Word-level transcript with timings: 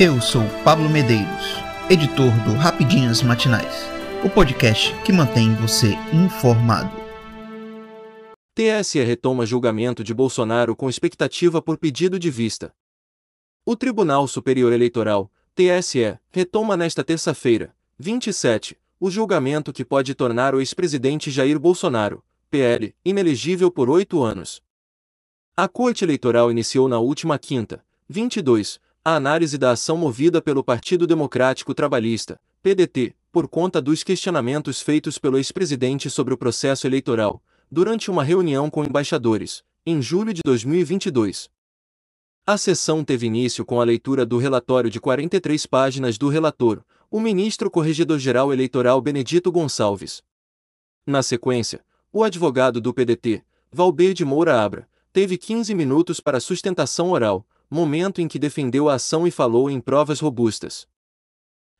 Eu 0.00 0.20
sou 0.20 0.42
Pablo 0.62 0.88
Medeiros, 0.88 1.56
editor 1.90 2.30
do 2.44 2.52
Rapidinhas 2.52 3.20
Matinais, 3.20 3.82
o 4.24 4.30
podcast 4.30 4.94
que 5.02 5.12
mantém 5.12 5.52
você 5.56 5.88
informado. 6.14 6.88
TSE 8.54 9.02
retoma 9.02 9.44
julgamento 9.44 10.04
de 10.04 10.14
Bolsonaro 10.14 10.76
com 10.76 10.88
expectativa 10.88 11.60
por 11.60 11.76
pedido 11.76 12.16
de 12.16 12.30
vista. 12.30 12.72
O 13.66 13.74
Tribunal 13.74 14.28
Superior 14.28 14.72
Eleitoral, 14.72 15.32
TSE, 15.52 16.16
retoma 16.30 16.76
nesta 16.76 17.02
terça-feira, 17.02 17.74
27, 17.98 18.78
o 19.00 19.10
julgamento 19.10 19.72
que 19.72 19.84
pode 19.84 20.14
tornar 20.14 20.54
o 20.54 20.60
ex-presidente 20.60 21.28
Jair 21.28 21.58
Bolsonaro, 21.58 22.22
PL, 22.48 22.94
inelegível 23.04 23.68
por 23.68 23.90
oito 23.90 24.22
anos. 24.22 24.62
A 25.56 25.66
Corte 25.66 26.04
Eleitoral 26.04 26.52
iniciou 26.52 26.88
na 26.88 27.00
última 27.00 27.36
quinta, 27.36 27.84
22, 28.08 28.78
a 29.08 29.16
análise 29.16 29.56
da 29.56 29.70
ação 29.70 29.96
movida 29.96 30.42
pelo 30.42 30.62
Partido 30.62 31.06
Democrático 31.06 31.72
Trabalhista, 31.72 32.38
PDT, 32.62 33.14
por 33.32 33.48
conta 33.48 33.80
dos 33.80 34.04
questionamentos 34.04 34.82
feitos 34.82 35.16
pelo 35.16 35.38
ex-presidente 35.38 36.10
sobre 36.10 36.34
o 36.34 36.36
processo 36.36 36.86
eleitoral, 36.86 37.42
durante 37.70 38.10
uma 38.10 38.22
reunião 38.22 38.68
com 38.68 38.84
embaixadores, 38.84 39.64
em 39.86 40.02
julho 40.02 40.34
de 40.34 40.42
2022. 40.44 41.48
A 42.46 42.58
sessão 42.58 43.02
teve 43.02 43.24
início 43.24 43.64
com 43.64 43.80
a 43.80 43.84
leitura 43.84 44.26
do 44.26 44.36
relatório 44.36 44.90
de 44.90 45.00
43 45.00 45.64
páginas 45.64 46.18
do 46.18 46.28
relator, 46.28 46.82
o 47.10 47.18
ministro 47.18 47.70
Corregedor-Geral 47.70 48.52
Eleitoral 48.52 49.00
Benedito 49.00 49.50
Gonçalves. 49.50 50.22
Na 51.06 51.22
sequência, 51.22 51.82
o 52.12 52.22
advogado 52.22 52.78
do 52.78 52.92
PDT, 52.92 53.42
Valber 53.72 54.12
de 54.12 54.26
Moura 54.26 54.60
Abra, 54.60 54.86
teve 55.14 55.38
15 55.38 55.74
minutos 55.74 56.20
para 56.20 56.40
sustentação 56.40 57.10
oral, 57.10 57.46
momento 57.70 58.20
em 58.20 58.28
que 58.28 58.38
defendeu 58.38 58.88
a 58.88 58.94
ação 58.94 59.26
e 59.26 59.30
falou 59.30 59.70
em 59.70 59.80
provas 59.80 60.20
robustas. 60.20 60.86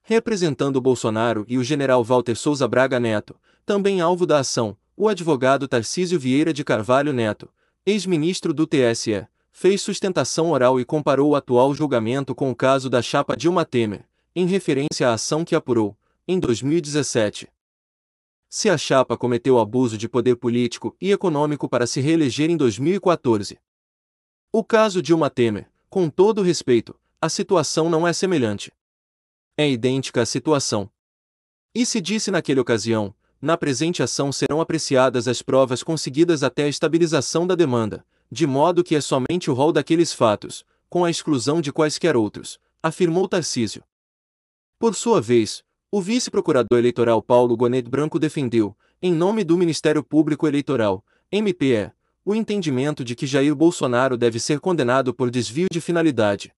Representando 0.02 0.80
Bolsonaro 0.80 1.44
e 1.48 1.58
o 1.58 1.64
general 1.64 2.02
Walter 2.02 2.34
Souza 2.34 2.66
Braga 2.66 2.98
Neto, 2.98 3.36
também 3.64 4.00
alvo 4.00 4.26
da 4.26 4.38
ação, 4.38 4.76
o 4.96 5.08
advogado 5.08 5.68
Tarcísio 5.68 6.18
Vieira 6.18 6.52
de 6.52 6.64
Carvalho 6.64 7.12
Neto, 7.12 7.48
ex-ministro 7.84 8.52
do 8.52 8.66
TSE, 8.66 9.26
fez 9.52 9.82
sustentação 9.82 10.50
oral 10.50 10.80
e 10.80 10.84
comparou 10.84 11.30
o 11.30 11.36
atual 11.36 11.74
julgamento 11.74 12.34
com 12.34 12.50
o 12.50 12.54
caso 12.54 12.88
da 12.88 13.02
chapa 13.02 13.36
Dilma 13.36 13.64
Temer, 13.64 14.04
em 14.34 14.46
referência 14.46 15.08
à 15.08 15.14
ação 15.14 15.44
que 15.44 15.54
apurou, 15.54 15.96
em 16.26 16.38
2017. 16.38 17.48
Se 18.48 18.70
a 18.70 18.78
chapa 18.78 19.16
cometeu 19.16 19.58
abuso 19.58 19.98
de 19.98 20.08
poder 20.08 20.36
político 20.36 20.96
e 21.00 21.12
econômico 21.12 21.68
para 21.68 21.86
se 21.86 22.00
reeleger 22.00 22.48
em 22.48 22.56
2014. 22.56 23.58
O 24.50 24.64
caso 24.64 25.02
Dilma 25.02 25.28
Temer, 25.28 25.68
com 25.88 26.10
todo 26.10 26.42
respeito, 26.42 26.98
a 27.20 27.28
situação 27.28 27.88
não 27.88 28.06
é 28.06 28.12
semelhante. 28.12 28.72
É 29.56 29.68
idêntica 29.68 30.22
à 30.22 30.26
situação. 30.26 30.90
E 31.74 31.86
se 31.86 32.00
disse 32.00 32.30
naquela 32.30 32.60
ocasião, 32.60 33.14
na 33.40 33.56
presente 33.56 34.02
ação 34.02 34.30
serão 34.30 34.60
apreciadas 34.60 35.26
as 35.26 35.42
provas 35.42 35.82
conseguidas 35.82 36.42
até 36.42 36.64
a 36.64 36.68
estabilização 36.68 37.46
da 37.46 37.54
demanda, 37.54 38.04
de 38.30 38.46
modo 38.46 38.84
que 38.84 38.94
é 38.94 39.00
somente 39.00 39.50
o 39.50 39.54
rol 39.54 39.72
daqueles 39.72 40.12
fatos, 40.12 40.64
com 40.88 41.04
a 41.04 41.10
exclusão 41.10 41.60
de 41.60 41.72
quaisquer 41.72 42.16
outros, 42.16 42.58
afirmou 42.82 43.28
Tarcísio. 43.28 43.82
Por 44.78 44.94
sua 44.94 45.20
vez, 45.20 45.62
o 45.90 46.02
vice-procurador 46.02 46.78
eleitoral 46.78 47.22
Paulo 47.22 47.56
Gonet 47.56 47.88
Branco 47.88 48.18
defendeu, 48.18 48.76
em 49.00 49.12
nome 49.12 49.42
do 49.42 49.56
Ministério 49.56 50.04
Público 50.04 50.46
Eleitoral, 50.46 51.04
MPE, 51.32 51.92
o 52.28 52.34
entendimento 52.34 53.02
de 53.02 53.14
que 53.14 53.26
Jair 53.26 53.54
Bolsonaro 53.54 54.14
deve 54.14 54.38
ser 54.38 54.60
condenado 54.60 55.14
por 55.14 55.30
desvio 55.30 55.66
de 55.72 55.80
finalidade. 55.80 56.52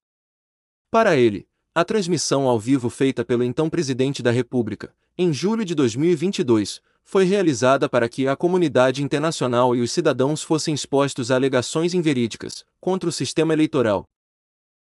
Para 0.91 1.15
ele, 1.15 1.47
a 1.73 1.85
transmissão 1.85 2.49
ao 2.49 2.59
vivo 2.59 2.91
feita 2.91 3.25
pelo 3.25 3.45
então 3.45 3.71
presidente 3.71 4.21
da 4.21 4.33
República, 4.33 4.93
em 5.17 5.33
julho 5.33 5.65
de 5.65 5.73
2022, 5.77 6.81
foi 7.05 7.23
realizada 7.23 7.89
para 7.89 8.09
que 8.09 8.27
a 8.27 8.35
comunidade 8.35 9.01
internacional 9.01 9.77
e 9.77 9.81
os 9.81 9.93
cidadãos 9.93 10.43
fossem 10.43 10.75
expostos 10.75 11.31
a 11.31 11.37
alegações 11.37 11.95
inverídicas 11.95 12.65
contra 12.81 13.09
o 13.09 13.13
sistema 13.13 13.53
eleitoral. 13.53 14.03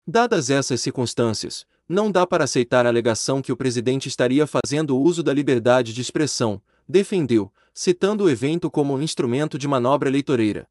Dadas 0.06 0.50
essas 0.50 0.82
circunstâncias, 0.82 1.64
não 1.88 2.12
dá 2.12 2.26
para 2.26 2.44
aceitar 2.44 2.84
a 2.84 2.90
alegação 2.90 3.40
que 3.40 3.50
o 3.50 3.56
presidente 3.56 4.10
estaria 4.10 4.46
fazendo 4.46 5.00
uso 5.00 5.22
da 5.22 5.32
liberdade 5.32 5.94
de 5.94 6.02
expressão, 6.02 6.60
defendeu, 6.86 7.50
citando 7.78 8.24
o 8.24 8.30
evento 8.30 8.70
como 8.70 8.94
um 8.94 9.02
instrumento 9.02 9.58
de 9.58 9.68
manobra 9.68 10.08
eleitoreira. 10.08 10.66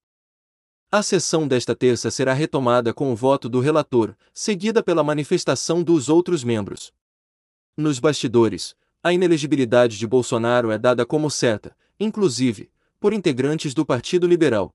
A 0.91 1.03
sessão 1.03 1.47
desta 1.47 1.75
terça 1.75 2.09
será 2.09 2.33
retomada 2.33 2.95
com 2.95 3.13
o 3.13 3.15
voto 3.15 3.47
do 3.47 3.59
relator, 3.59 4.15
seguida 4.33 4.81
pela 4.81 5.03
manifestação 5.03 5.83
dos 5.83 6.09
outros 6.09 6.43
membros. 6.43 6.91
Nos 7.77 7.99
bastidores, 7.99 8.75
a 9.03 9.13
inelegibilidade 9.13 9.99
de 9.99 10.07
Bolsonaro 10.07 10.71
é 10.71 10.79
dada 10.79 11.05
como 11.05 11.29
certa, 11.29 11.77
inclusive, 11.99 12.71
por 12.99 13.13
integrantes 13.13 13.75
do 13.75 13.85
Partido 13.85 14.25
Liberal. 14.25 14.73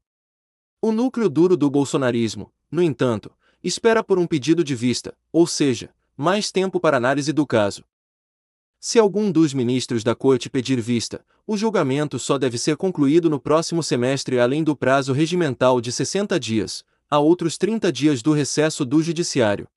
O 0.81 0.93
núcleo 0.93 1.29
duro 1.29 1.57
do 1.57 1.69
bolsonarismo, 1.69 2.53
no 2.71 2.81
entanto, 2.81 3.37
espera 3.61 4.05
por 4.05 4.21
um 4.21 4.27
pedido 4.27 4.63
de 4.63 4.77
vista, 4.77 5.19
ou 5.33 5.49
seja, 5.49 5.93
mais 6.17 6.53
tempo 6.53 6.79
para 6.79 6.97
análise 6.97 7.33
do 7.33 7.45
caso. 7.45 7.85
Se 8.83 8.99
algum 8.99 9.31
dos 9.31 9.53
ministros 9.53 10.03
da 10.03 10.15
Corte 10.15 10.49
pedir 10.49 10.81
vista, 10.81 11.23
o 11.47 11.55
julgamento 11.55 12.19
só 12.19 12.39
deve 12.39 12.57
ser 12.57 12.79
concluído 12.79 13.29
no 13.29 13.39
próximo 13.39 13.83
semestre 13.83 14.41
além 14.41 14.65
do 14.65 14.75
prazo 14.75 15.13
regimental 15.13 15.83
de 15.83 15.93
60 15.93 16.41
dias, 16.41 16.83
a 17.11 17.19
outros 17.19 17.59
30 17.59 17.93
dias 17.93 18.23
do 18.23 18.33
recesso 18.33 18.87
do 18.87 19.03
Judiciário. 19.03 19.69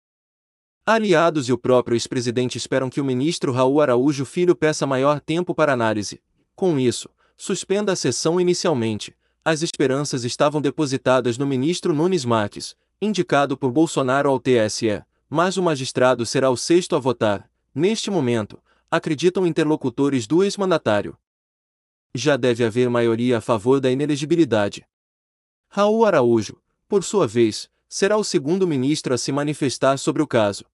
Aliados 0.85 1.49
e 1.49 1.51
o 1.51 1.57
próprio 1.57 1.95
ex-presidente 1.95 2.57
esperam 2.57 2.89
que 2.89 3.01
o 3.01 3.03
ministro 3.03 3.51
Raul 3.51 3.81
Araújo 3.81 4.23
Filho 4.23 4.55
peça 4.55 4.87
maior 4.87 5.19
tempo 5.19 5.53
para 5.53 5.73
análise. 5.73 6.21
Com 6.55 6.79
isso, 6.79 7.09
suspenda 7.35 7.91
a 7.91 7.97
sessão 7.97 8.39
inicialmente. 8.39 9.13
As 9.43 9.61
esperanças 9.61 10.23
estavam 10.23 10.61
depositadas 10.61 11.37
no 11.37 11.45
ministro 11.45 11.93
Nunes 11.93 12.23
Marques, 12.23 12.73
indicado 13.01 13.57
por 13.57 13.69
Bolsonaro 13.69 14.29
ao 14.29 14.39
TSE, 14.39 15.03
mas 15.29 15.57
o 15.57 15.63
magistrado 15.63 16.25
será 16.25 16.49
o 16.49 16.55
sexto 16.55 16.95
a 16.95 16.99
votar. 16.99 17.49
Neste 17.75 18.09
momento, 18.09 18.59
acreditam 18.95 19.47
interlocutores 19.47 20.27
do 20.27 20.43
ex-mandatário. 20.43 21.17
Já 22.13 22.37
deve 22.37 22.63
haver 22.63 22.91
maioria 22.91 23.39
a 23.39 23.41
favor 23.41 23.81
da 23.81 23.89
inelegibilidade. 23.89 24.85
Raul 25.67 26.05
Araújo, 26.05 26.61
por 26.87 27.03
sua 27.03 27.25
vez, 27.25 27.67
será 27.89 28.17
o 28.17 28.23
segundo 28.23 28.67
ministro 28.67 29.11
a 29.11 29.17
se 29.17 29.31
manifestar 29.31 29.97
sobre 29.97 30.21
o 30.21 30.27
caso. 30.27 30.65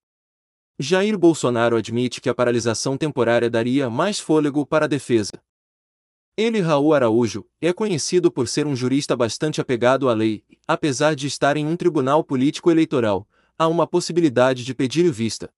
Jair 0.78 1.16
Bolsonaro 1.16 1.76
admite 1.76 2.20
que 2.20 2.28
a 2.28 2.34
paralisação 2.34 2.94
temporária 2.98 3.48
daria 3.48 3.88
mais 3.88 4.20
fôlego 4.20 4.66
para 4.66 4.84
a 4.84 4.88
defesa. 4.88 5.42
Ele, 6.36 6.60
Raul 6.60 6.92
Araújo, 6.92 7.48
é 7.58 7.72
conhecido 7.72 8.30
por 8.30 8.48
ser 8.48 8.66
um 8.66 8.76
jurista 8.76 9.16
bastante 9.16 9.62
apegado 9.62 10.10
à 10.10 10.12
lei, 10.12 10.44
apesar 10.68 11.14
de 11.14 11.26
estar 11.26 11.56
em 11.56 11.66
um 11.66 11.74
tribunal 11.74 12.22
político 12.22 12.70
eleitoral, 12.70 13.26
há 13.58 13.66
uma 13.66 13.86
possibilidade 13.86 14.62
de 14.62 14.74
pedir 14.74 15.10
vista. 15.10 15.50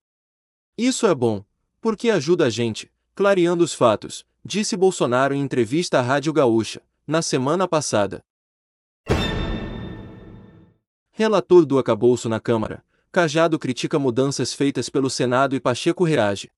Isso 0.77 1.05
é 1.05 1.13
bom, 1.13 1.43
porque 1.83 2.09
ajuda 2.09 2.45
a 2.45 2.49
gente, 2.49 2.89
clareando 3.13 3.61
os 3.61 3.73
fatos, 3.73 4.25
disse 4.43 4.77
Bolsonaro 4.77 5.33
em 5.33 5.41
entrevista 5.41 5.99
à 5.99 6.01
Rádio 6.01 6.31
Gaúcha, 6.31 6.81
na 7.05 7.21
semana 7.21 7.67
passada. 7.67 8.23
Relator 11.11 11.65
do 11.65 11.77
acabouço 11.77 12.29
na 12.29 12.39
Câmara, 12.39 12.81
Cajado 13.11 13.59
critica 13.59 13.99
mudanças 13.99 14.53
feitas 14.53 14.87
pelo 14.87 15.09
Senado 15.09 15.57
e 15.57 15.59
Pacheco 15.59 16.05
reage. 16.05 16.49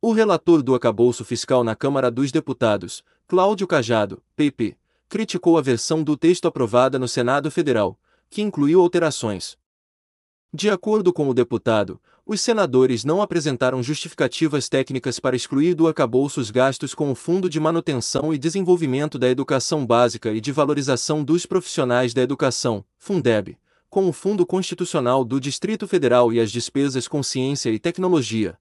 O 0.00 0.10
relator 0.10 0.62
do 0.62 0.74
acabouço 0.74 1.22
fiscal 1.22 1.62
na 1.62 1.76
Câmara 1.76 2.10
dos 2.10 2.32
Deputados, 2.32 3.04
Cláudio 3.28 3.66
Cajado, 3.66 4.22
PP, 4.36 4.74
criticou 5.06 5.58
a 5.58 5.60
versão 5.60 6.02
do 6.02 6.16
texto 6.16 6.48
aprovada 6.48 6.98
no 6.98 7.06
Senado 7.06 7.50
Federal, 7.50 8.00
que 8.30 8.40
incluiu 8.40 8.80
alterações. 8.80 9.58
De 10.52 10.68
acordo 10.68 11.12
com 11.12 11.28
o 11.28 11.34
deputado, 11.34 12.00
os 12.26 12.40
senadores 12.40 13.04
não 13.04 13.22
apresentaram 13.22 13.80
justificativas 13.82 14.68
técnicas 14.68 15.20
para 15.20 15.36
excluir 15.36 15.74
do 15.74 15.86
arcabouço 15.86 16.40
os 16.40 16.50
gastos 16.50 16.92
com 16.92 17.10
o 17.10 17.14
Fundo 17.14 17.48
de 17.48 17.60
Manutenção 17.60 18.34
e 18.34 18.38
Desenvolvimento 18.38 19.16
da 19.16 19.28
Educação 19.28 19.86
Básica 19.86 20.32
e 20.32 20.40
de 20.40 20.50
Valorização 20.50 21.22
dos 21.22 21.46
Profissionais 21.46 22.12
da 22.12 22.22
Educação, 22.22 22.84
Fundeb, 22.98 23.56
com 23.88 24.08
o 24.08 24.12
Fundo 24.12 24.44
Constitucional 24.44 25.24
do 25.24 25.40
Distrito 25.40 25.86
Federal 25.86 26.32
e 26.32 26.40
as 26.40 26.50
despesas 26.50 27.06
com 27.06 27.22
ciência 27.22 27.70
e 27.70 27.78
tecnologia. 27.78 28.58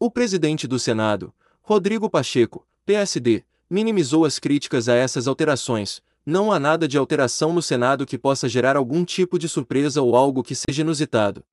O 0.00 0.10
presidente 0.10 0.66
do 0.66 0.78
Senado, 0.78 1.32
Rodrigo 1.60 2.08
Pacheco, 2.08 2.66
PSD, 2.86 3.44
minimizou 3.68 4.24
as 4.24 4.38
críticas 4.38 4.88
a 4.88 4.94
essas 4.94 5.28
alterações. 5.28 6.02
Não 6.28 6.50
há 6.50 6.58
nada 6.58 6.88
de 6.88 6.98
alteração 6.98 7.52
no 7.52 7.62
Senado 7.62 8.04
que 8.04 8.18
possa 8.18 8.48
gerar 8.48 8.76
algum 8.76 9.04
tipo 9.04 9.38
de 9.38 9.48
surpresa 9.48 10.02
ou 10.02 10.16
algo 10.16 10.42
que 10.42 10.56
seja 10.56 10.82
inusitado. 10.82 11.44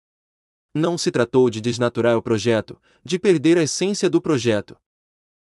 Não 0.73 0.97
se 0.97 1.11
tratou 1.11 1.47
de 1.47 1.61
desnaturar 1.61 2.17
o 2.17 2.23
projeto, 2.23 2.81
de 3.03 3.19
perder 3.19 3.59
a 3.59 3.61
essência 3.61 4.09
do 4.09 4.19
projeto. 4.19 4.75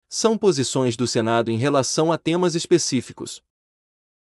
São 0.07 0.37
posições 0.37 0.95
do 0.95 1.05
Senado 1.05 1.51
em 1.51 1.57
relação 1.57 2.13
a 2.13 2.17
temas 2.17 2.55
específicos. 2.55 3.43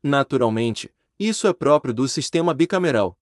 Naturalmente, 0.05 0.95
isso 1.19 1.49
é 1.49 1.53
próprio 1.53 1.93
do 1.93 2.07
sistema 2.07 2.55
bicameral. 2.55 3.19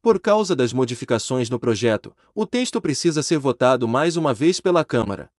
Por 0.00 0.18
causa 0.18 0.56
das 0.56 0.72
modificações 0.72 1.50
no 1.50 1.60
projeto, 1.60 2.16
o 2.34 2.46
texto 2.46 2.80
precisa 2.80 3.22
ser 3.22 3.38
votado 3.38 3.86
mais 3.86 4.16
uma 4.16 4.32
vez 4.32 4.58
pela 4.58 4.86
Câmara. 4.86 5.30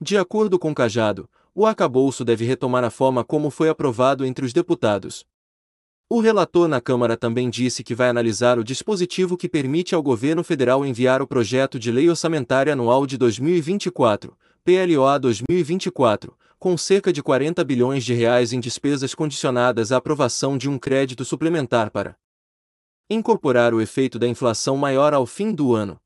De 0.00 0.16
acordo 0.16 0.58
com 0.58 0.74
Cajado, 0.74 1.30
o 1.58 1.64
arcabouço 1.64 2.22
deve 2.22 2.44
retomar 2.44 2.84
a 2.84 2.90
forma 2.90 3.24
como 3.24 3.48
foi 3.48 3.70
aprovado 3.70 4.26
entre 4.26 4.44
os 4.44 4.52
deputados. 4.52 5.24
O 6.06 6.20
relator 6.20 6.68
na 6.68 6.82
Câmara 6.82 7.16
também 7.16 7.48
disse 7.48 7.82
que 7.82 7.94
vai 7.94 8.10
analisar 8.10 8.58
o 8.58 8.62
dispositivo 8.62 9.38
que 9.38 9.48
permite 9.48 9.94
ao 9.94 10.02
governo 10.02 10.44
federal 10.44 10.84
enviar 10.84 11.22
o 11.22 11.26
projeto 11.26 11.78
de 11.78 11.90
lei 11.90 12.10
orçamentária 12.10 12.74
anual 12.74 13.06
de 13.06 13.16
2024, 13.16 14.36
PLOA 14.62 15.18
2024, 15.18 16.36
com 16.58 16.76
cerca 16.76 17.10
de 17.10 17.22
40 17.22 17.64
bilhões 17.64 18.04
de 18.04 18.12
reais 18.12 18.52
em 18.52 18.60
despesas 18.60 19.14
condicionadas 19.14 19.92
à 19.92 19.96
aprovação 19.96 20.58
de 20.58 20.68
um 20.68 20.78
crédito 20.78 21.24
suplementar 21.24 21.90
para 21.90 22.18
incorporar 23.08 23.72
o 23.72 23.80
efeito 23.80 24.18
da 24.18 24.28
inflação 24.28 24.76
maior 24.76 25.14
ao 25.14 25.24
fim 25.24 25.54
do 25.54 25.74
ano. 25.74 25.98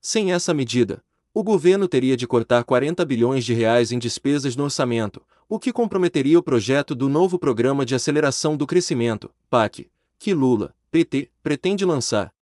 Sem 0.00 0.32
essa 0.32 0.54
medida, 0.54 1.04
o 1.34 1.42
governo 1.42 1.88
teria 1.88 2.16
de 2.16 2.26
cortar 2.26 2.62
40 2.62 3.04
bilhões 3.06 3.44
de 3.44 3.54
reais 3.54 3.90
em 3.90 3.98
despesas 3.98 4.54
no 4.54 4.64
orçamento, 4.64 5.24
o 5.48 5.58
que 5.58 5.72
comprometeria 5.72 6.38
o 6.38 6.42
projeto 6.42 6.94
do 6.94 7.08
novo 7.08 7.38
Programa 7.38 7.86
de 7.86 7.94
Aceleração 7.94 8.56
do 8.56 8.66
Crescimento, 8.66 9.30
PAC, 9.48 9.90
que 10.18 10.34
Lula, 10.34 10.74
PT, 10.90 11.30
pretende 11.42 11.86
lançar. 11.86 12.34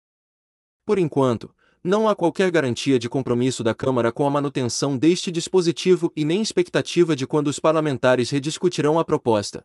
Por 0.84 0.98
enquanto, 0.98 1.54
não 1.84 2.08
há 2.08 2.16
qualquer 2.16 2.50
garantia 2.50 2.98
de 2.98 3.08
compromisso 3.08 3.62
da 3.62 3.74
Câmara 3.74 4.10
com 4.10 4.26
a 4.26 4.30
manutenção 4.30 4.98
deste 4.98 5.30
dispositivo 5.30 6.12
e 6.16 6.24
nem 6.24 6.42
expectativa 6.42 7.14
de 7.14 7.26
quando 7.26 7.46
os 7.46 7.60
parlamentares 7.60 8.28
rediscutirão 8.30 8.98
a 8.98 9.04
proposta. 9.04 9.64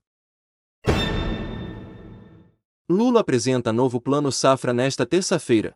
Lula 2.88 3.22
apresenta 3.22 3.74
novo 3.74 4.00
plano 4.00 4.32
safra 4.32 4.72
nesta 4.72 5.04
terça-feira. 5.04 5.76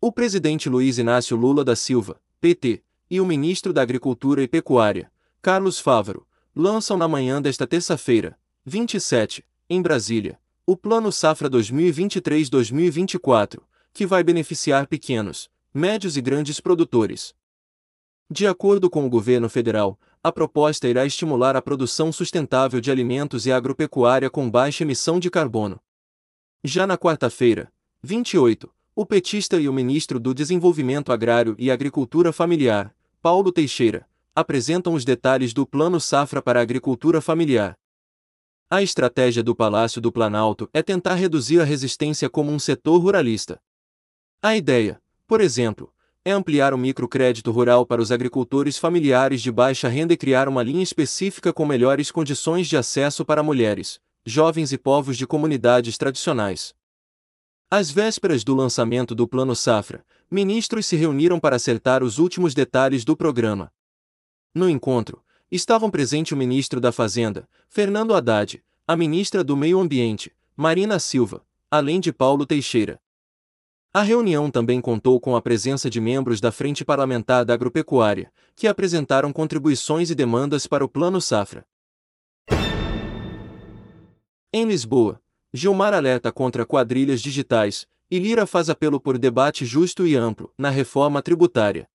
O 0.00 0.12
presidente 0.12 0.68
Luiz 0.68 0.98
Inácio 0.98 1.36
Lula 1.36 1.64
da 1.64 1.76
Silva, 1.76 2.20
PT, 2.40 2.82
e 3.10 3.20
o 3.20 3.26
ministro 3.26 3.72
da 3.72 3.82
Agricultura 3.82 4.40
e 4.40 4.48
Pecuária, 4.48 5.10
Carlos 5.42 5.80
Fávaro, 5.80 6.24
lançam 6.54 6.96
na 6.96 7.08
manhã 7.08 7.42
desta 7.42 7.66
terça-feira, 7.66 8.38
27, 8.64 9.44
em 9.68 9.82
Brasília, 9.82 10.38
o 10.64 10.76
Plano 10.76 11.10
Safra 11.10 11.50
2023-2024, 11.50 13.60
que 13.92 14.06
vai 14.06 14.22
beneficiar 14.22 14.86
pequenos, 14.86 15.50
médios 15.74 16.16
e 16.16 16.20
grandes 16.20 16.60
produtores. 16.60 17.34
De 18.30 18.46
acordo 18.46 18.88
com 18.88 19.04
o 19.04 19.10
governo 19.10 19.48
federal, 19.48 19.98
a 20.22 20.30
proposta 20.30 20.86
irá 20.86 21.04
estimular 21.04 21.56
a 21.56 21.62
produção 21.62 22.12
sustentável 22.12 22.80
de 22.80 22.90
alimentos 22.90 23.46
e 23.46 23.52
agropecuária 23.52 24.30
com 24.30 24.48
baixa 24.48 24.84
emissão 24.84 25.18
de 25.18 25.28
carbono. 25.28 25.80
Já 26.62 26.86
na 26.86 26.96
quarta-feira, 26.96 27.72
28, 28.00 28.72
o 29.00 29.06
petista 29.06 29.60
e 29.60 29.68
o 29.68 29.72
ministro 29.72 30.18
do 30.18 30.34
Desenvolvimento 30.34 31.12
Agrário 31.12 31.54
e 31.56 31.70
Agricultura 31.70 32.32
Familiar, 32.32 32.92
Paulo 33.22 33.52
Teixeira, 33.52 34.04
apresentam 34.34 34.92
os 34.92 35.04
detalhes 35.04 35.54
do 35.54 35.64
Plano 35.64 36.00
Safra 36.00 36.42
para 36.42 36.58
a 36.58 36.62
Agricultura 36.64 37.20
Familiar. 37.20 37.78
A 38.68 38.82
estratégia 38.82 39.40
do 39.40 39.54
Palácio 39.54 40.00
do 40.00 40.10
Planalto 40.10 40.68
é 40.72 40.82
tentar 40.82 41.14
reduzir 41.14 41.60
a 41.60 41.64
resistência 41.64 42.28
como 42.28 42.50
um 42.50 42.58
setor 42.58 43.00
ruralista. 43.00 43.60
A 44.42 44.56
ideia, 44.56 45.00
por 45.28 45.40
exemplo, 45.40 45.94
é 46.24 46.32
ampliar 46.32 46.74
o 46.74 46.78
microcrédito 46.78 47.52
rural 47.52 47.86
para 47.86 48.02
os 48.02 48.10
agricultores 48.10 48.78
familiares 48.78 49.40
de 49.40 49.52
baixa 49.52 49.86
renda 49.86 50.12
e 50.12 50.16
criar 50.16 50.48
uma 50.48 50.64
linha 50.64 50.82
específica 50.82 51.52
com 51.52 51.64
melhores 51.64 52.10
condições 52.10 52.66
de 52.66 52.76
acesso 52.76 53.24
para 53.24 53.44
mulheres, 53.44 54.00
jovens 54.26 54.72
e 54.72 54.76
povos 54.76 55.16
de 55.16 55.24
comunidades 55.24 55.96
tradicionais. 55.96 56.76
Às 57.70 57.90
vésperas 57.90 58.44
do 58.44 58.54
lançamento 58.54 59.14
do 59.14 59.28
Plano 59.28 59.54
Safra, 59.54 60.02
ministros 60.30 60.86
se 60.86 60.96
reuniram 60.96 61.38
para 61.38 61.56
acertar 61.56 62.02
os 62.02 62.18
últimos 62.18 62.54
detalhes 62.54 63.04
do 63.04 63.14
programa. 63.14 63.70
No 64.54 64.70
encontro, 64.70 65.22
estavam 65.50 65.90
presentes 65.90 66.32
o 66.32 66.36
ministro 66.36 66.80
da 66.80 66.90
Fazenda, 66.90 67.46
Fernando 67.68 68.14
Haddad, 68.14 68.64
a 68.86 68.96
ministra 68.96 69.44
do 69.44 69.54
Meio 69.54 69.78
Ambiente, 69.78 70.34
Marina 70.56 70.98
Silva, 70.98 71.44
além 71.70 72.00
de 72.00 72.10
Paulo 72.10 72.46
Teixeira. 72.46 72.98
A 73.92 74.00
reunião 74.00 74.50
também 74.50 74.80
contou 74.80 75.20
com 75.20 75.36
a 75.36 75.42
presença 75.42 75.90
de 75.90 76.00
membros 76.00 76.40
da 76.40 76.50
Frente 76.50 76.86
Parlamentar 76.86 77.44
da 77.44 77.52
Agropecuária, 77.52 78.32
que 78.56 78.66
apresentaram 78.66 79.30
contribuições 79.30 80.08
e 80.08 80.14
demandas 80.14 80.66
para 80.66 80.84
o 80.86 80.88
Plano 80.88 81.20
Safra. 81.20 81.66
Em 84.50 84.64
Lisboa, 84.64 85.20
Gilmar 85.52 85.94
alerta 85.94 86.30
contra 86.30 86.66
quadrilhas 86.66 87.22
digitais, 87.22 87.86
e 88.10 88.18
Lira 88.18 88.46
faz 88.46 88.68
apelo 88.68 89.00
por 89.00 89.18
debate 89.18 89.64
justo 89.64 90.06
e 90.06 90.14
amplo 90.14 90.52
na 90.58 90.68
reforma 90.68 91.22
tributária. 91.22 91.88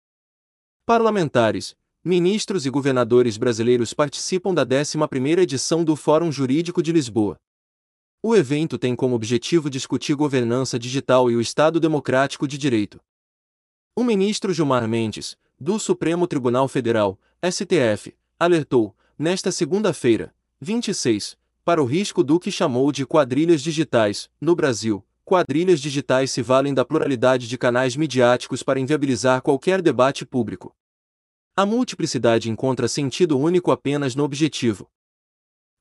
Parlamentares, 0.86 1.76
ministros 2.04 2.66
e 2.66 2.70
governadores 2.70 3.38
brasileiros 3.38 3.94
participam 3.94 4.54
da 4.54 4.66
11ª 4.66 5.40
edição 5.40 5.84
do 5.84 5.96
Fórum 5.96 6.32
Jurídico 6.32 6.82
de 6.82 6.92
Lisboa. 6.92 7.38
O 8.22 8.36
evento 8.36 8.78
tem 8.78 8.96
como 8.96 9.16
objetivo 9.16 9.70
discutir 9.70 10.16
governança 10.16 10.80
digital 10.80 11.30
e 11.30 11.36
o 11.36 11.42
Estado 11.42 11.80
Democrático 11.80 12.48
de 12.48 12.58
Direito. 12.58 13.00
O 13.96 14.04
ministro 14.04 14.54
Gilmar 14.54 14.88
Mendes, 14.88 15.38
do 15.60 15.78
Supremo 15.78 16.26
Tribunal 16.26 16.68
Federal, 16.68 17.20
STF, 17.44 18.16
alertou, 18.40 18.96
nesta 19.18 19.52
segunda-feira, 19.52 20.34
26, 20.60 21.38
para 21.66 21.82
o 21.82 21.86
risco 21.86 22.24
do 22.24 22.40
que 22.40 22.52
chamou 22.52 22.92
de 22.92 23.06
quadrilhas 23.06 23.62
digitais. 23.62 24.30
No 24.40 24.54
Brasil, 24.54 25.04
quadrilhas 25.24 25.80
digitais 25.80 26.30
se 26.30 26.42
valem 26.42 26.74
da 26.74 26.84
pluralidade 26.84 27.48
de 27.48 27.58
canais 27.58 27.96
midiáticos 27.96 28.62
para 28.62 28.80
inviabilizar 28.80 29.42
qualquer 29.42 29.82
debate 29.82 30.26
público. 30.26 30.76
A 31.56 31.66
multiplicidade 31.66 32.50
encontra 32.50 32.88
sentido 32.88 33.38
único 33.38 33.72
apenas 33.72 34.14
no 34.14 34.24
objetivo. 34.24 34.90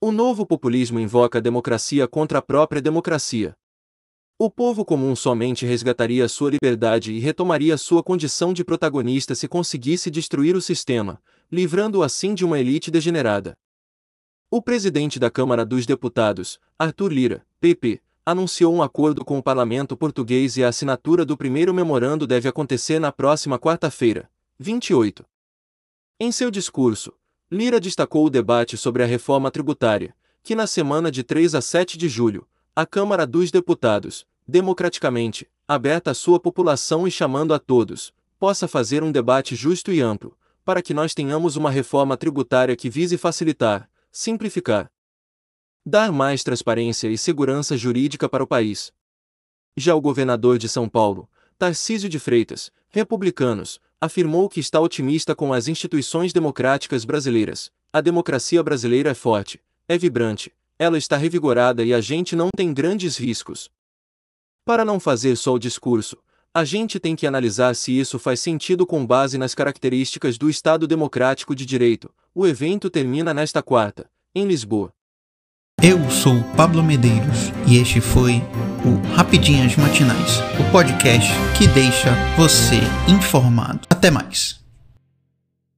O 0.01 0.13
novo 0.13 0.47
populismo 0.47 1.01
invoca 1.01 1.39
a 1.39 1.41
democracia 1.41 2.07
contra 2.07 2.39
a 2.39 2.43
própria 2.43 2.81
democracia. 2.81 3.57
O 4.39 4.51
povo 4.51 4.85
comum 4.85 5.15
somente 5.17 5.65
resgataria 5.65 6.29
sua 6.29 6.51
liberdade 6.51 7.13
e 7.13 7.19
retomaria 7.19 7.77
sua 7.77 8.03
condição 8.03 8.53
de 8.53 8.65
protagonista 8.65 9.35
se 9.35 9.49
conseguisse 9.49 10.11
destruir 10.11 10.57
o 10.57 10.61
sistema, 10.61 11.23
livrando-o 11.51 12.03
assim 12.03 12.35
de 12.35 12.45
uma 12.45 12.59
elite 12.59 12.91
degenerada. 12.91 13.57
O 14.55 14.61
presidente 14.61 15.19
da 15.19 15.31
Câmara 15.31 15.65
dos 15.65 15.87
Deputados, 15.87 16.61
Arthur 16.79 17.11
Lira, 17.11 17.43
PP, 17.59 18.03
anunciou 18.23 18.75
um 18.75 18.83
acordo 18.83 19.25
com 19.25 19.39
o 19.39 19.43
parlamento 19.43 19.97
português 19.97 20.59
e 20.59 20.63
a 20.63 20.69
assinatura 20.69 21.25
do 21.25 21.39
primeiro 21.39 21.73
memorando 21.73 22.27
deve 22.27 22.47
acontecer 22.47 22.99
na 22.99 23.11
próxima 23.11 23.59
quarta-feira, 23.59 24.29
28. 24.59 25.25
Em 26.21 26.31
seu 26.31 26.51
discurso, 26.51 27.15
Lira 27.51 27.81
destacou 27.81 28.27
o 28.27 28.29
debate 28.29 28.77
sobre 28.77 29.03
a 29.03 29.07
reforma 29.07 29.51
tributária, 29.51 30.15
que 30.43 30.55
na 30.55 30.67
semana 30.67 31.11
de 31.11 31.23
3 31.23 31.55
a 31.55 31.63
7 31.63 31.97
de 31.97 32.07
julho, 32.11 32.47
a 32.77 32.85
Câmara 32.85 33.27
dos 33.27 33.51
Deputados, 33.51 34.27
democraticamente, 34.47 35.49
aberta 35.67 36.11
à 36.11 36.15
sua 36.15 36.39
população 36.39 37.09
e 37.09 37.11
chamando 37.11 37.55
a 37.55 37.59
todos, 37.59 38.13
possa 38.39 38.69
fazer 38.69 39.03
um 39.03 39.11
debate 39.11 39.57
justo 39.57 39.91
e 39.91 40.03
amplo, 40.03 40.37
para 40.63 40.83
que 40.83 40.93
nós 40.93 41.15
tenhamos 41.15 41.57
uma 41.57 41.71
reforma 41.71 42.19
tributária 42.19 42.77
que 42.77 42.91
vise 42.91 43.17
facilitar, 43.17 43.89
simplificar, 44.13 44.93
dar 45.87 46.13
mais 46.13 46.45
transparência 46.45 47.09
e 47.09 47.17
segurança 47.17 47.79
jurídica 47.79 48.29
para 48.29 48.45
o 48.45 48.47
país. 48.47 48.93
Já 49.75 49.95
o 49.95 50.03
governador 50.03 50.59
de 50.59 50.69
São 50.69 50.87
Paulo, 50.87 51.31
Tarcísio 51.59 52.11
de 52.11 52.19
Freitas, 52.19 52.71
republicanos, 52.91 53.81
afirmou 53.99 54.51
que 54.51 54.61
está 54.61 54.79
otimista 54.79 55.35
com 55.35 55.51
as 55.51 55.67
instituições 55.67 56.31
democráticas 56.31 57.07
brasileiras. 57.07 57.71
A 57.91 58.03
democracia 58.03 58.63
brasileira 58.63 59.11
é 59.11 59.15
forte, 59.15 59.59
é 59.89 59.97
vibrante, 59.97 60.53
ela 60.79 60.99
está 60.99 61.17
revigorada 61.17 61.83
e 61.83 61.95
a 61.95 62.01
gente 62.01 62.37
não 62.37 62.51
tem 62.55 62.75
grandes 62.75 63.17
riscos. 63.17 63.71
Para 64.63 64.85
não 64.85 65.01
fazer 65.01 65.37
só 65.37 65.55
o 65.55 65.59
discurso, 65.59 66.19
a 66.55 66.65
gente 66.65 67.01
tem 67.01 67.17
que 67.17 67.27
analisar 67.27 67.75
se 67.75 67.99
isso 67.99 68.19
faz 68.19 68.41
sentido 68.41 68.87
com 68.87 69.07
base 69.07 69.39
nas 69.39 69.55
características 69.55 70.37
do 70.37 70.51
Estado 70.51 70.87
Democrático 70.87 71.55
de 71.55 71.65
Direito. 71.65 72.11
O 72.35 72.47
evento 72.47 72.91
termina 72.91 73.33
nesta 73.33 73.63
quarta, 73.63 74.07
em 74.35 74.47
Lisboa. 74.47 74.93
Eu 75.83 75.99
sou 76.11 76.43
Pablo 76.57 76.83
Medeiros 76.83 77.51
e 77.67 77.79
este 77.79 78.01
foi 78.01 78.35
o 78.85 79.15
Rapidinhas 79.15 79.77
Matinais, 79.77 80.39
o 80.61 80.71
podcast 80.71 81.31
que 81.57 81.67
deixa 81.69 82.11
você 82.37 82.81
informado. 83.09 83.81
Até 83.91 84.11
mais. 84.11 84.62